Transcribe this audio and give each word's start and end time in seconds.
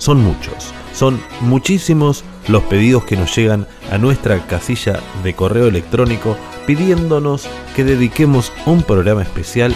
son 0.00 0.22
muchos, 0.24 0.72
son 0.94 1.20
muchísimos 1.42 2.24
los 2.48 2.62
pedidos 2.64 3.04
que 3.04 3.16
nos 3.16 3.36
llegan 3.36 3.66
a 3.92 3.98
nuestra 3.98 4.38
casilla 4.46 4.98
de 5.22 5.34
correo 5.34 5.68
electrónico 5.68 6.36
pidiéndonos 6.66 7.46
que 7.76 7.84
dediquemos 7.84 8.50
un 8.64 8.82
programa 8.82 9.22
especial 9.22 9.74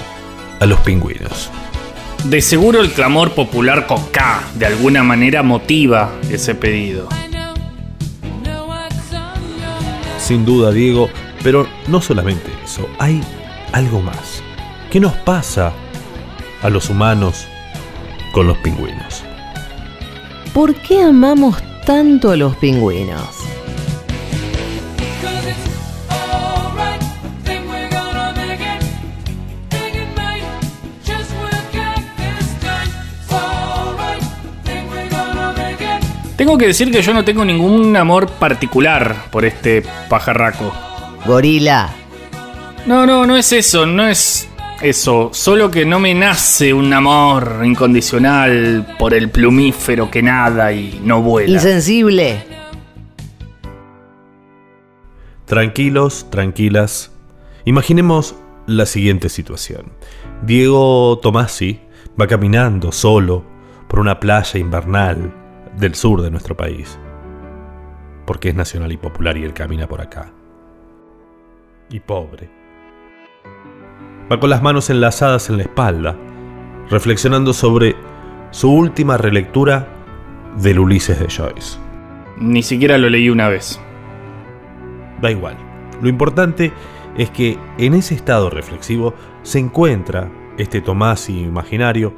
a 0.61 0.67
los 0.67 0.81
pingüinos. 0.81 1.51
De 2.25 2.41
seguro 2.41 2.81
el 2.81 2.91
clamor 2.91 3.33
popular 3.33 3.87
con 3.87 4.03
K 4.07 4.43
de 4.55 4.65
alguna 4.65 5.03
manera 5.03 5.43
motiva 5.43 6.11
ese 6.31 6.55
pedido. 6.55 7.07
Sin 10.19 10.47
duda, 10.47 10.73
Diego, 10.73 11.11
pero 11.43 11.69
no 11.87 12.01
solamente 12.01 12.51
eso, 12.65 12.89
hay 12.99 13.21
algo 13.73 14.01
más. 14.01 14.43
¿Qué 14.91 15.01
nos 15.01 15.13
pasa 15.13 15.75
a 16.63 16.71
los 16.71 16.89
humanos 16.89 17.47
con 18.33 18.47
los 18.47 18.57
pingüinos? 18.59 19.23
¿Por 20.55 20.73
qué 20.77 21.03
amamos 21.03 21.61
tanto 21.85 22.31
a 22.31 22.37
los 22.37 22.55
pingüinos? 22.55 23.29
Tengo 36.37 36.57
que 36.57 36.69
decir 36.69 36.93
que 36.93 37.03
yo 37.03 37.13
no 37.13 37.25
tengo 37.25 37.45
ningún 37.45 37.97
amor 37.97 38.29
particular 38.29 39.25
por 39.33 39.45
este 39.45 39.83
pajarraco. 40.09 40.73
Gorila. 41.27 41.91
No, 42.87 43.05
no, 43.07 43.27
no 43.27 43.37
es 43.37 43.53
eso, 43.53 43.87
no 43.87 44.07
es 44.07 44.49
eso. 44.85 45.31
Solo 45.33 45.71
que 45.71 45.87
no 45.87 45.99
me 45.99 46.15
nace 46.15 46.75
un 46.75 46.93
amor 46.93 47.63
incondicional 47.65 48.95
por 48.99 49.15
el 49.15 49.31
plumífero 49.31 50.11
que 50.11 50.23
nada 50.23 50.73
y 50.73 51.01
no 51.03 51.23
vuela. 51.23 51.55
Insensible. 51.55 52.45
Tranquilos, 55.47 56.27
tranquilas. 56.31 57.13
Imaginemos 57.65 58.37
la 58.67 58.85
siguiente 58.85 59.29
situación. 59.29 59.93
Diego 60.43 61.19
Tomasi 61.23 61.81
va 62.21 62.27
caminando 62.27 62.93
solo 62.93 63.45
por 63.89 64.01
una 64.01 64.21
playa 64.21 64.61
invernal 64.61 65.33
del 65.79 65.95
sur 65.95 66.21
de 66.21 66.31
nuestro 66.31 66.57
país. 66.57 66.99
Porque 68.27 68.51
es 68.51 68.55
nacional 68.55 68.93
y 68.93 68.97
popular 68.99 69.37
y 69.37 69.45
él 69.45 69.55
camina 69.55 69.89
por 69.89 70.01
acá. 70.01 70.31
Y 71.91 72.01
pobre. 72.01 72.64
Va 74.31 74.41
con 74.41 74.49
las 74.49 74.63
manos 74.63 74.89
enlazadas 74.89 75.51
en 75.51 75.59
la 75.59 75.65
espalda, 75.65 76.17
reflexionando 76.89 77.53
sobre 77.53 77.95
su 78.51 78.73
última 78.73 79.19
relectura 79.19 79.89
del 80.57 80.79
Ulises 80.79 81.21
de 81.21 81.29
Joyce. 81.29 81.79
Ni 82.39 82.63
siquiera 82.63 82.97
lo 82.97 83.11
leí 83.11 83.29
una 83.29 83.49
vez. 83.49 83.81
Da 85.21 85.31
igual. 85.31 85.57
Lo 86.01 86.09
importante 86.09 86.73
es 87.17 87.31
que 87.31 87.59
en 87.79 87.95
ese 87.95 88.15
estado 88.15 88.51
reflexivo 88.51 89.15
se 89.43 89.59
encuentra 89.59 90.31
este 90.57 90.81
Tomasi 90.81 91.41
imaginario 91.41 92.15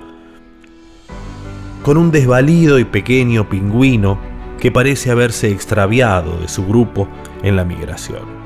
con 1.83 1.97
un 1.97 2.11
desvalido 2.11 2.79
y 2.79 2.85
pequeño 2.85 3.49
pingüino 3.49 4.19
que 4.61 4.73
parece 4.73 5.11
haberse 5.11 5.51
extraviado 5.51 6.39
de 6.39 6.49
su 6.49 6.67
grupo 6.67 7.09
en 7.43 7.57
la 7.57 7.65
migración. 7.65 8.46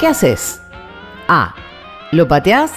¿Qué 0.00 0.06
haces? 0.06 0.62
A. 1.28 1.54
Lo 2.10 2.26
pateás. 2.26 2.72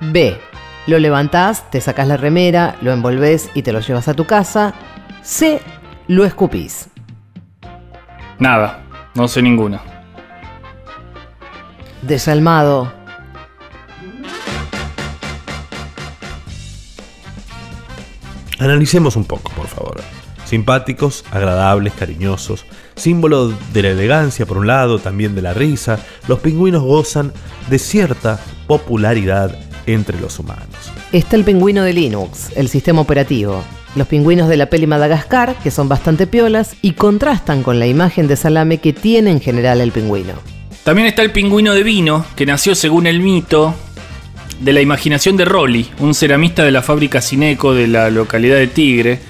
B. 0.00 0.40
Lo 0.86 0.98
levantás, 0.98 1.70
te 1.70 1.82
sacás 1.82 2.08
la 2.08 2.16
remera, 2.16 2.76
lo 2.80 2.92
envolvés 2.92 3.50
y 3.52 3.60
te 3.60 3.74
lo 3.74 3.80
llevas 3.80 4.08
a 4.08 4.14
tu 4.14 4.24
casa. 4.24 4.72
C. 5.20 5.60
Lo 6.08 6.24
escupís. 6.24 6.88
Nada, 8.38 8.82
no 9.14 9.28
sé 9.28 9.42
ninguna. 9.42 9.82
Desalmado, 12.00 12.90
Analicemos 18.58 19.16
un 19.16 19.26
poco, 19.26 19.52
por 19.52 19.66
favor. 19.66 20.00
Simpáticos, 20.46 21.26
agradables, 21.30 21.92
cariñosos, 21.92 22.64
símbolo 22.96 23.52
de 23.72 23.82
la 23.82 23.90
elegancia 23.90 24.46
por 24.46 24.58
un 24.58 24.66
lado, 24.66 24.98
también 24.98 25.34
de 25.34 25.42
la 25.42 25.54
risa, 25.54 25.98
los 26.28 26.40
pingüinos 26.40 26.82
gozan 26.82 27.32
de 27.70 27.78
cierta 27.78 28.40
popularidad 28.66 29.56
entre 29.86 30.20
los 30.20 30.38
humanos. 30.38 30.66
Está 31.12 31.36
el 31.36 31.44
pingüino 31.44 31.82
de 31.82 31.92
Linux, 31.92 32.50
el 32.56 32.68
sistema 32.68 33.00
operativo. 33.00 33.62
Los 33.94 34.08
pingüinos 34.08 34.48
de 34.48 34.56
la 34.56 34.66
peli 34.68 34.86
Madagascar, 34.86 35.56
que 35.62 35.70
son 35.70 35.88
bastante 35.88 36.26
piolas 36.26 36.76
y 36.82 36.92
contrastan 36.92 37.62
con 37.62 37.78
la 37.78 37.86
imagen 37.86 38.28
de 38.28 38.36
salame 38.36 38.78
que 38.78 38.92
tiene 38.92 39.30
en 39.30 39.40
general 39.40 39.80
el 39.80 39.92
pingüino. 39.92 40.34
También 40.84 41.08
está 41.08 41.22
el 41.22 41.32
pingüino 41.32 41.74
de 41.74 41.82
vino, 41.82 42.24
que 42.36 42.46
nació 42.46 42.74
según 42.74 43.06
el 43.06 43.20
mito 43.20 43.74
de 44.60 44.72
la 44.72 44.80
imaginación 44.80 45.36
de 45.36 45.44
Rolly, 45.44 45.90
un 45.98 46.14
ceramista 46.14 46.64
de 46.64 46.70
la 46.70 46.82
fábrica 46.82 47.20
Cineco 47.20 47.74
de 47.74 47.86
la 47.86 48.10
localidad 48.10 48.56
de 48.56 48.66
Tigre, 48.66 49.20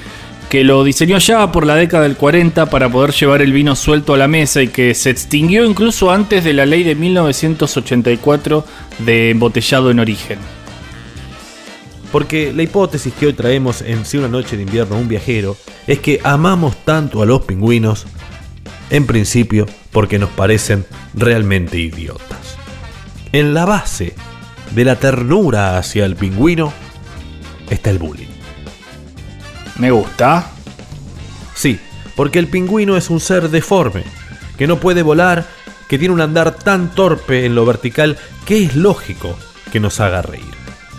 que 0.48 0.64
lo 0.64 0.84
diseñó 0.84 1.18
ya 1.18 1.50
por 1.50 1.66
la 1.66 1.74
década 1.74 2.04
del 2.04 2.16
40 2.16 2.66
para 2.66 2.88
poder 2.88 3.12
llevar 3.12 3.42
el 3.42 3.52
vino 3.52 3.74
suelto 3.74 4.14
a 4.14 4.18
la 4.18 4.28
mesa 4.28 4.62
y 4.62 4.68
que 4.68 4.94
se 4.94 5.10
extinguió 5.10 5.64
incluso 5.64 6.10
antes 6.10 6.44
de 6.44 6.52
la 6.52 6.66
ley 6.66 6.84
de 6.84 6.94
1984 6.94 8.64
de 9.00 9.30
embotellado 9.30 9.90
en 9.90 9.98
origen. 9.98 10.38
Porque 12.12 12.52
la 12.52 12.62
hipótesis 12.62 13.12
que 13.14 13.26
hoy 13.26 13.32
traemos 13.32 13.82
en 13.82 14.04
Si 14.04 14.16
una 14.16 14.28
noche 14.28 14.56
de 14.56 14.62
invierno 14.62 14.96
un 14.96 15.08
viajero 15.08 15.56
es 15.86 15.98
que 15.98 16.20
amamos 16.22 16.76
tanto 16.84 17.22
a 17.22 17.26
los 17.26 17.42
pingüinos, 17.42 18.06
en 18.90 19.06
principio 19.06 19.66
porque 19.90 20.18
nos 20.18 20.30
parecen 20.30 20.86
realmente 21.14 21.78
idiotas. 21.78 22.56
En 23.32 23.52
la 23.52 23.64
base 23.64 24.14
de 24.70 24.84
la 24.84 24.96
ternura 24.96 25.76
hacia 25.76 26.04
el 26.04 26.14
pingüino 26.14 26.72
está 27.68 27.90
el 27.90 27.98
bullying. 27.98 28.35
Me 29.78 29.90
gusta. 29.90 30.50
Sí, 31.54 31.78
porque 32.14 32.38
el 32.38 32.48
pingüino 32.48 32.96
es 32.96 33.10
un 33.10 33.20
ser 33.20 33.50
deforme, 33.50 34.04
que 34.56 34.66
no 34.66 34.78
puede 34.78 35.02
volar, 35.02 35.46
que 35.88 35.98
tiene 35.98 36.14
un 36.14 36.20
andar 36.20 36.56
tan 36.56 36.94
torpe 36.94 37.44
en 37.44 37.54
lo 37.54 37.64
vertical 37.66 38.16
que 38.44 38.64
es 38.64 38.76
lógico 38.76 39.36
que 39.72 39.80
nos 39.80 40.00
haga 40.00 40.22
reír. 40.22 40.44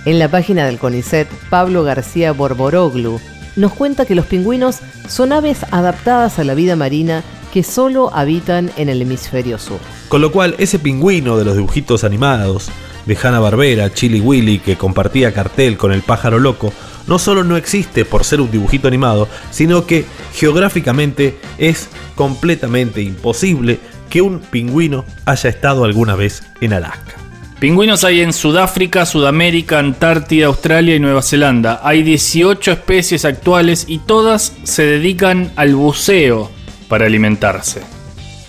En 0.06 0.20
la 0.20 0.30
página 0.30 0.66
del 0.66 0.78
CONICET, 0.78 1.28
Pablo 1.50 1.84
García 1.84 2.32
Borboroglu 2.32 3.20
nos 3.56 3.74
cuenta 3.74 4.06
que 4.06 4.16
los 4.16 4.26
pingüinos 4.26 4.80
son 5.10 5.34
aves 5.34 5.66
adaptadas 5.72 6.40
a 6.40 6.44
la 6.44 6.54
vida 6.54 6.76
marina 6.76 7.24
que 7.52 7.64
solo 7.64 8.14
habitan 8.14 8.72
en 8.78 8.88
el 8.90 9.02
hemisferio 9.02 9.58
sur. 9.58 9.80
Con 10.10 10.22
lo 10.22 10.32
cual, 10.32 10.56
ese 10.60 10.80
pingüino 10.80 11.38
de 11.38 11.46
los 11.46 11.56
dibujitos 11.56 12.04
animados, 12.04 12.70
de 13.08 13.18
Hanna 13.22 13.40
Barbera, 13.40 13.94
Chili 13.94 14.20
Willy, 14.20 14.60
que 14.60 14.76
compartía 14.76 15.34
cartel 15.34 15.78
con 15.78 15.92
el 15.92 16.02
pájaro 16.02 16.38
loco, 16.38 16.74
no 17.08 17.18
solo 17.18 17.44
no 17.44 17.58
existe 17.58 18.06
por 18.06 18.24
ser 18.24 18.42
un 18.42 18.52
dibujito 18.52 18.88
animado, 18.88 19.28
sino 19.50 19.86
que 19.86 20.06
geográficamente 20.34 21.38
es 21.58 21.90
completamente 22.16 23.02
imposible 23.02 23.80
que 24.10 24.22
un 24.22 24.40
pingüino 24.40 25.06
haya 25.26 25.50
estado 25.50 25.86
alguna 25.86 26.16
vez 26.16 26.44
en 26.62 26.74
Alaska. 26.74 27.16
Pingüinos 27.60 28.04
hay 28.04 28.22
en 28.22 28.34
Sudáfrica, 28.34 29.06
Sudamérica, 29.06 29.80
Antártida, 29.80 30.46
Australia 30.46 30.96
y 30.96 31.00
Nueva 31.00 31.24
Zelanda. 31.24 31.82
Hay 31.84 32.04
18 32.04 32.72
especies 32.72 33.26
actuales 33.26 33.86
y 33.88 33.98
todas 33.98 34.54
se 34.64 34.84
dedican 34.84 35.52
al 35.56 35.74
buceo 35.74 36.52
para 36.88 37.08
alimentarse. 37.08 37.97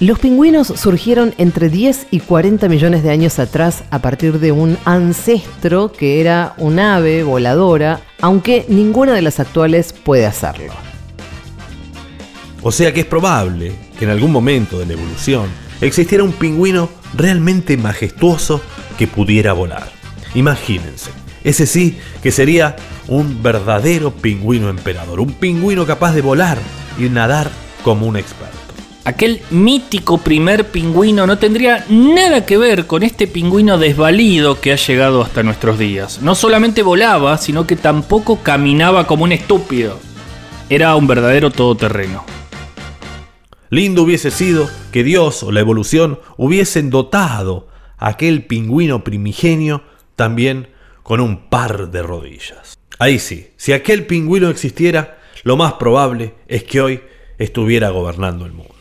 Los 0.00 0.20
pingüinos 0.20 0.68
surgieron 0.68 1.34
entre 1.38 1.68
10 1.68 2.06
y 2.12 2.20
40 2.20 2.68
millones 2.68 3.02
de 3.02 3.10
años 3.10 3.40
atrás 3.40 3.82
a 3.90 3.98
partir 3.98 4.38
de 4.38 4.52
un 4.52 4.78
ancestro 4.84 5.90
que 5.90 6.20
era 6.20 6.54
un 6.56 6.78
ave 6.78 7.24
voladora, 7.24 8.00
aunque 8.20 8.64
ninguna 8.68 9.12
de 9.12 9.22
las 9.22 9.40
actuales 9.40 9.92
puede 9.92 10.24
hacerlo. 10.24 10.72
O 12.62 12.70
sea 12.70 12.94
que 12.94 13.00
es 13.00 13.06
probable 13.06 13.72
que 13.98 14.04
en 14.04 14.12
algún 14.12 14.30
momento 14.30 14.78
de 14.78 14.86
la 14.86 14.92
evolución 14.92 15.46
existiera 15.80 16.22
un 16.22 16.32
pingüino 16.32 16.88
realmente 17.16 17.76
majestuoso 17.76 18.60
que 18.96 19.08
pudiera 19.08 19.52
volar. 19.52 19.90
Imagínense, 20.36 21.10
ese 21.42 21.66
sí 21.66 21.98
que 22.22 22.30
sería 22.30 22.76
un 23.08 23.42
verdadero 23.42 24.12
pingüino 24.12 24.68
emperador, 24.68 25.18
un 25.18 25.32
pingüino 25.32 25.86
capaz 25.86 26.12
de 26.12 26.20
volar 26.20 26.58
y 27.00 27.08
nadar 27.08 27.50
como 27.82 28.06
un 28.06 28.16
experto. 28.16 28.57
Aquel 29.08 29.40
mítico 29.50 30.18
primer 30.18 30.66
pingüino 30.66 31.26
no 31.26 31.38
tendría 31.38 31.82
nada 31.88 32.44
que 32.44 32.58
ver 32.58 32.86
con 32.86 33.02
este 33.02 33.26
pingüino 33.26 33.78
desvalido 33.78 34.60
que 34.60 34.70
ha 34.70 34.76
llegado 34.76 35.22
hasta 35.22 35.42
nuestros 35.42 35.78
días. 35.78 36.20
No 36.20 36.34
solamente 36.34 36.82
volaba, 36.82 37.38
sino 37.38 37.66
que 37.66 37.74
tampoco 37.74 38.42
caminaba 38.42 39.06
como 39.06 39.24
un 39.24 39.32
estúpido. 39.32 39.98
Era 40.68 40.94
un 40.94 41.06
verdadero 41.06 41.50
todoterreno. 41.50 42.22
Lindo 43.70 44.02
hubiese 44.02 44.30
sido 44.30 44.68
que 44.92 45.02
Dios 45.02 45.42
o 45.42 45.52
la 45.52 45.60
evolución 45.60 46.20
hubiesen 46.36 46.90
dotado 46.90 47.68
a 47.96 48.08
aquel 48.08 48.44
pingüino 48.44 49.04
primigenio 49.04 49.84
también 50.16 50.68
con 51.02 51.20
un 51.20 51.48
par 51.48 51.90
de 51.90 52.02
rodillas. 52.02 52.78
Ahí 52.98 53.18
sí, 53.18 53.52
si 53.56 53.72
aquel 53.72 54.04
pingüino 54.04 54.50
existiera, 54.50 55.16
lo 55.44 55.56
más 55.56 55.72
probable 55.72 56.34
es 56.46 56.62
que 56.64 56.82
hoy 56.82 57.00
estuviera 57.38 57.88
gobernando 57.88 58.44
el 58.44 58.52
mundo. 58.52 58.77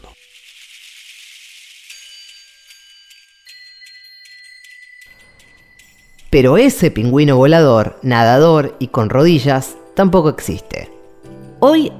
Pero 6.37 6.57
ese 6.57 6.91
pingüino 6.91 7.35
volador, 7.35 7.97
nadador 8.03 8.75
y 8.77 8.89
con 8.89 9.09
rodillas 9.09 9.75
tampoco 9.95 10.29
existe. 10.29 10.91
Hoy 11.57 11.91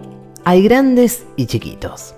hay 0.46 0.62
grandes 0.62 1.26
y 1.38 1.48
chiquitos. 1.48 2.14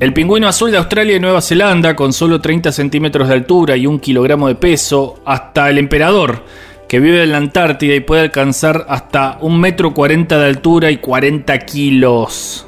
El 0.00 0.12
pingüino 0.12 0.46
azul 0.46 0.72
de 0.72 0.76
Australia 0.76 1.16
y 1.16 1.20
Nueva 1.20 1.40
Zelanda, 1.40 1.96
con 1.96 2.12
solo 2.12 2.42
30 2.42 2.70
centímetros 2.70 3.28
de 3.28 3.32
altura 3.32 3.78
y 3.78 3.86
un 3.86 3.98
kilogramo 3.98 4.48
de 4.48 4.56
peso, 4.56 5.20
hasta 5.24 5.70
el 5.70 5.78
emperador, 5.78 6.42
que 6.86 7.00
vive 7.00 7.22
en 7.22 7.32
la 7.32 7.38
Antártida 7.38 7.94
y 7.94 8.00
puede 8.00 8.20
alcanzar 8.20 8.84
hasta 8.90 9.38
un 9.40 9.58
metro 9.58 9.94
40 9.94 10.36
de 10.38 10.46
altura 10.46 10.90
y 10.90 10.98
40 10.98 11.58
kilos. 11.60 12.66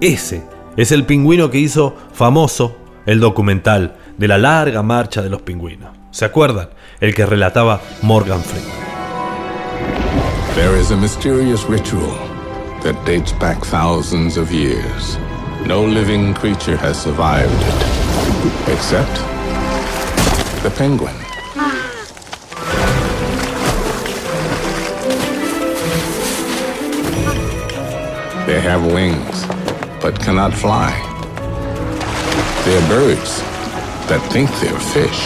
Ese 0.00 0.42
es 0.78 0.90
el 0.90 1.04
pingüino 1.04 1.50
que 1.50 1.58
hizo 1.58 1.96
famoso 2.14 2.78
el 3.04 3.20
documental 3.20 3.96
de 4.16 4.28
la 4.28 4.38
larga 4.38 4.82
marcha 4.82 5.22
de 5.22 5.30
los 5.30 5.42
pingüinos. 5.42 5.90
¿Se 6.10 6.24
acuerdan? 6.24 6.68
El 7.00 7.14
que 7.14 7.26
relataba 7.26 7.80
Morgan 8.02 8.42
Freeman. 8.42 8.70
There 10.54 10.76
is 10.76 10.90
a 10.90 10.96
mysterious 10.96 11.64
ritual 11.64 12.14
that 12.82 12.94
dates 13.06 13.32
back 13.32 13.64
thousands 13.64 14.36
of 14.36 14.52
years. 14.52 15.18
No 15.66 15.82
living 15.82 16.34
creature 16.34 16.76
has 16.76 17.00
survived 17.00 17.50
it, 17.50 18.72
except 18.72 19.14
the 20.62 20.70
penguin. 20.76 21.14
They 28.46 28.60
have 28.60 28.84
wings, 28.92 29.46
but 30.02 30.20
cannot 30.20 30.52
fly. 30.52 30.92
They're 32.64 32.88
birds 32.88 33.51
that 34.12 34.30
think 34.30 34.50
they're 34.60 34.78
fish. 34.78 35.20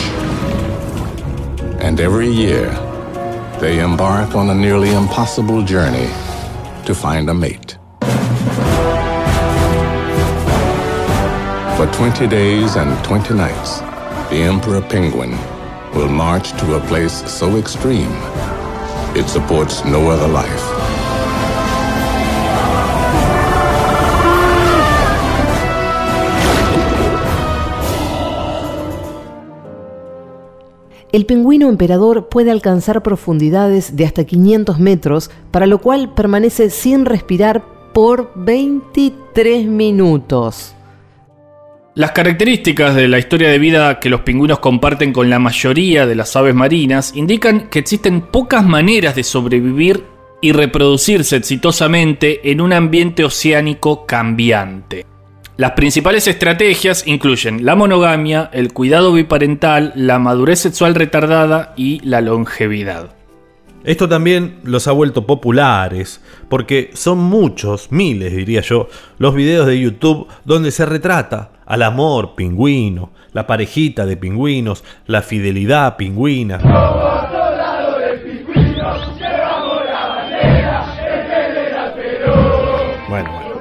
And 1.82 1.98
every 1.98 2.30
year, 2.30 2.70
they 3.60 3.80
embark 3.80 4.36
on 4.36 4.50
a 4.50 4.54
nearly 4.54 4.92
impossible 4.92 5.64
journey 5.64 6.06
to 6.86 6.94
find 6.94 7.28
a 7.28 7.34
mate. 7.34 7.78
For 11.76 11.86
20 11.98 12.28
days 12.28 12.76
and 12.76 13.04
20 13.04 13.34
nights, 13.34 13.80
the 14.30 14.42
emperor 14.52 14.82
penguin 14.82 15.32
will 15.92 16.08
march 16.08 16.52
to 16.60 16.76
a 16.76 16.80
place 16.86 17.28
so 17.28 17.56
extreme 17.56 18.12
it 19.16 19.26
supports 19.28 19.84
no 19.84 20.10
other 20.10 20.28
life. 20.28 20.75
El 31.16 31.24
pingüino 31.24 31.70
emperador 31.70 32.28
puede 32.28 32.50
alcanzar 32.50 33.02
profundidades 33.02 33.96
de 33.96 34.04
hasta 34.04 34.24
500 34.24 34.78
metros, 34.78 35.30
para 35.50 35.66
lo 35.66 35.78
cual 35.78 36.12
permanece 36.12 36.68
sin 36.68 37.06
respirar 37.06 37.64
por 37.94 38.32
23 38.34 39.64
minutos. 39.64 40.74
Las 41.94 42.12
características 42.12 42.94
de 42.94 43.08
la 43.08 43.18
historia 43.18 43.48
de 43.48 43.58
vida 43.58 43.98
que 43.98 44.10
los 44.10 44.20
pingüinos 44.20 44.58
comparten 44.58 45.14
con 45.14 45.30
la 45.30 45.38
mayoría 45.38 46.04
de 46.04 46.16
las 46.16 46.36
aves 46.36 46.54
marinas 46.54 47.16
indican 47.16 47.70
que 47.70 47.78
existen 47.78 48.20
pocas 48.20 48.62
maneras 48.62 49.14
de 49.14 49.24
sobrevivir 49.24 50.04
y 50.42 50.52
reproducirse 50.52 51.36
exitosamente 51.36 52.50
en 52.50 52.60
un 52.60 52.74
ambiente 52.74 53.24
oceánico 53.24 54.04
cambiante. 54.04 55.06
Las 55.58 55.72
principales 55.72 56.28
estrategias 56.28 57.06
incluyen 57.06 57.64
la 57.64 57.74
monogamia, 57.76 58.50
el 58.52 58.74
cuidado 58.74 59.14
biparental, 59.14 59.90
la 59.94 60.18
madurez 60.18 60.58
sexual 60.58 60.94
retardada 60.94 61.72
y 61.78 62.00
la 62.00 62.20
longevidad. 62.20 63.16
Esto 63.82 64.06
también 64.06 64.58
los 64.64 64.86
ha 64.86 64.92
vuelto 64.92 65.26
populares, 65.26 66.20
porque 66.50 66.90
son 66.92 67.18
muchos, 67.18 67.90
miles 67.90 68.36
diría 68.36 68.60
yo, 68.60 68.88
los 69.16 69.34
videos 69.34 69.66
de 69.66 69.80
YouTube 69.80 70.26
donde 70.44 70.72
se 70.72 70.84
retrata 70.84 71.52
al 71.64 71.82
amor 71.84 72.34
pingüino, 72.34 73.12
la 73.32 73.46
parejita 73.46 74.04
de 74.04 74.18
pingüinos, 74.18 74.84
la 75.06 75.22
fidelidad 75.22 75.96
pingüina. 75.96 76.58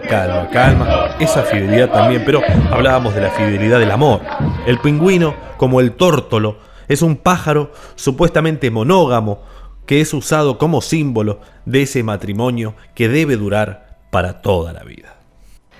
Calma, 0.08 0.50
calma. 0.50 1.16
Esa 1.20 1.44
fidelidad 1.44 1.92
también, 1.92 2.24
pero 2.26 2.42
hablábamos 2.72 3.16
de 3.16 3.22
la 3.22 3.32
fidelidad 3.32 3.80
del 3.80 3.92
amor. 3.92 4.22
El 4.66 4.80
pingüino, 4.80 5.36
como 5.58 5.80
el 5.82 5.94
tórtolo, 5.94 6.58
es 6.88 7.02
un 7.02 7.18
pájaro 7.18 7.72
supuestamente 7.96 8.72
monógamo 8.72 9.42
que 9.86 10.02
es 10.02 10.14
usado 10.14 10.58
como 10.58 10.82
símbolo 10.82 11.40
de 11.66 11.84
ese 11.84 12.04
matrimonio 12.04 12.76
que 12.94 13.10
debe 13.10 13.38
durar 13.38 14.00
para 14.12 14.42
toda 14.42 14.74
la 14.74 14.84
vida. 14.84 15.16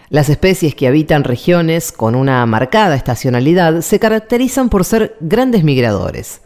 Las 0.10 0.30
especies 0.30 0.76
que 0.76 0.88
habitan 0.88 1.24
regiones 1.24 1.92
con 1.92 2.14
una 2.14 2.46
marcada 2.46 2.96
estacionalidad 2.96 3.82
se 3.82 4.00
caracterizan 4.00 4.70
por 4.70 4.86
ser 4.86 5.16
grandes 5.20 5.64
migradores. 5.64 6.42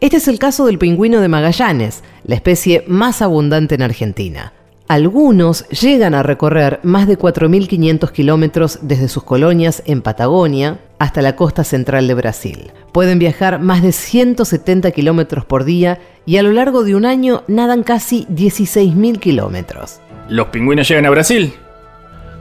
Este 0.00 0.18
es 0.18 0.28
el 0.28 0.38
caso 0.38 0.66
del 0.66 0.78
pingüino 0.78 1.20
de 1.20 1.28
Magallanes, 1.28 2.02
la 2.24 2.36
especie 2.36 2.84
más 2.86 3.22
abundante 3.22 3.74
en 3.74 3.82
Argentina. 3.82 4.52
Algunos 4.88 5.68
llegan 5.68 6.14
a 6.14 6.22
recorrer 6.22 6.80
más 6.82 7.06
de 7.06 7.18
4.500 7.18 8.10
kilómetros 8.10 8.78
desde 8.82 9.08
sus 9.08 9.22
colonias 9.22 9.82
en 9.86 10.02
Patagonia 10.02 10.80
hasta 10.98 11.22
la 11.22 11.34
costa 11.34 11.64
central 11.64 12.06
de 12.08 12.14
Brasil. 12.14 12.72
Pueden 12.92 13.18
viajar 13.18 13.58
más 13.58 13.82
de 13.82 13.92
170 13.92 14.90
kilómetros 14.90 15.44
por 15.44 15.64
día 15.64 15.98
y 16.26 16.36
a 16.36 16.42
lo 16.42 16.52
largo 16.52 16.84
de 16.84 16.94
un 16.94 17.06
año 17.06 17.42
nadan 17.48 17.82
casi 17.82 18.26
16.000 18.26 19.18
kilómetros. 19.18 20.00
¿Los 20.28 20.48
pingüinos 20.48 20.88
llegan 20.88 21.06
a 21.06 21.10
Brasil? 21.10 21.54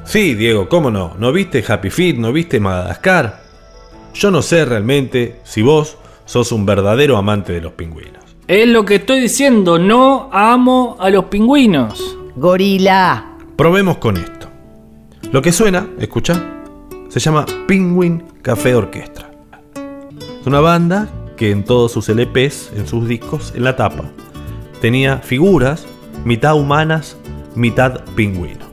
Sí, 0.03 0.35
Diego, 0.35 0.67
¿cómo 0.67 0.91
no? 0.91 1.13
¿No 1.17 1.31
viste 1.31 1.63
Happy 1.67 1.89
Feet? 1.89 2.17
¿No 2.17 2.33
viste 2.33 2.59
Madagascar? 2.59 3.41
Yo 4.13 4.29
no 4.29 4.41
sé 4.41 4.65
realmente 4.65 5.39
si 5.43 5.61
vos 5.61 5.97
sos 6.25 6.51
un 6.51 6.65
verdadero 6.65 7.17
amante 7.17 7.53
de 7.53 7.61
los 7.61 7.73
pingüinos. 7.73 8.23
Es 8.47 8.67
lo 8.67 8.83
que 8.83 8.95
estoy 8.95 9.21
diciendo, 9.21 9.79
no 9.79 10.29
amo 10.33 10.97
a 10.99 11.09
los 11.09 11.25
pingüinos. 11.25 12.17
Gorila. 12.35 13.37
Probemos 13.55 13.97
con 13.97 14.17
esto. 14.17 14.47
Lo 15.31 15.41
que 15.41 15.51
suena, 15.51 15.87
escucha, 15.99 16.41
se 17.09 17.19
llama 17.19 17.45
Penguin 17.67 18.23
Café 18.41 18.75
Orquestra. 18.75 19.29
Es 20.39 20.47
una 20.47 20.59
banda 20.59 21.09
que 21.37 21.51
en 21.51 21.63
todos 21.63 21.91
sus 21.91 22.09
LPs, 22.09 22.71
en 22.75 22.87
sus 22.87 23.07
discos, 23.07 23.53
en 23.55 23.63
la 23.63 23.75
tapa, 23.75 24.05
tenía 24.81 25.17
figuras 25.17 25.85
mitad 26.25 26.55
humanas, 26.55 27.17
mitad 27.55 28.01
pingüino. 28.15 28.65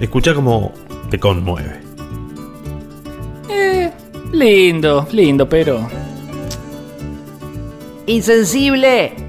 Escucha 0.00 0.34
cómo 0.34 0.72
te 1.10 1.18
conmueve. 1.18 1.80
Eh, 3.48 3.90
lindo, 4.32 5.06
lindo, 5.12 5.48
pero... 5.48 5.88
Insensible. 8.06 9.23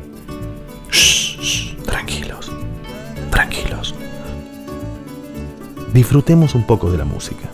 Disfrutemos 5.95 6.55
un 6.55 6.63
poco 6.63 6.91
de 6.91 6.97
la 6.97 7.05
música. 7.05 7.49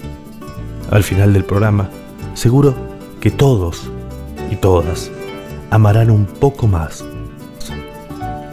Al 0.89 1.03
final 1.03 1.31
del 1.31 1.45
programa, 1.45 1.91
seguro 2.33 2.73
que 3.19 3.29
todos 3.29 3.91
y 4.49 4.55
todas 4.55 5.11
amarán 5.69 6.09
un 6.09 6.25
poco 6.25 6.65
más 6.65 7.05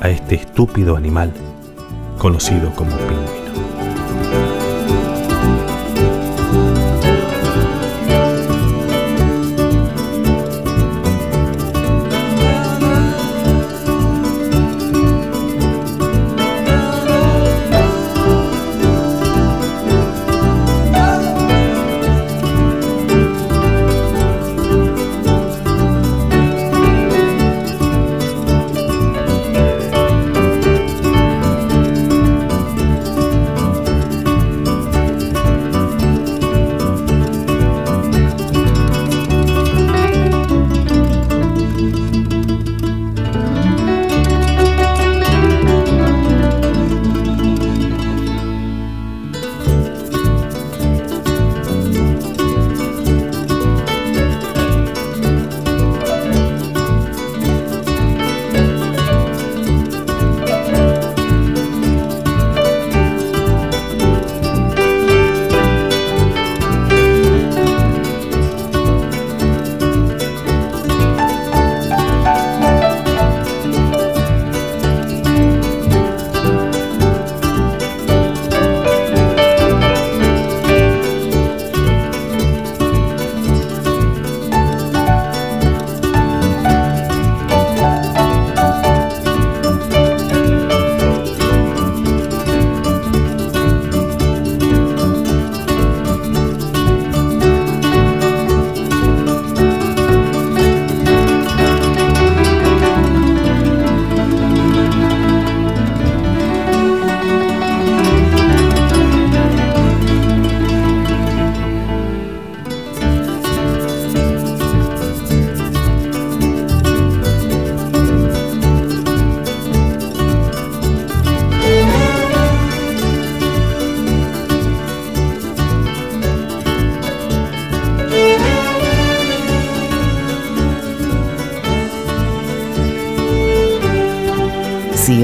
a 0.02 0.10
este 0.10 0.34
estúpido 0.34 0.94
animal 0.94 1.32
conocido 2.18 2.70
como 2.76 2.90
pingüino. 2.98 3.27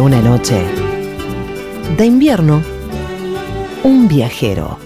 Una 0.04 0.20
noche. 0.20 0.62
De 1.96 2.04
invierno, 2.04 2.62
un 3.84 4.06
viajero. 4.06 4.83